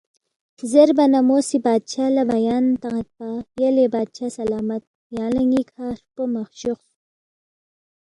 [0.71, 4.83] زیربا نہ مو سی بادشاہ لہ بیان تان٘یدپا، یلے بادشاہ سلامت
[5.15, 6.81] یانگ لہ ن٘ی کھہ ہرپو مہ شوخ